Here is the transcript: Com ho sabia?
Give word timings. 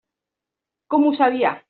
Com 0.95 1.07
ho 1.07 1.13
sabia? 1.23 1.57